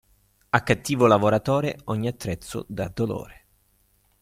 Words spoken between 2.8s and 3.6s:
dolore.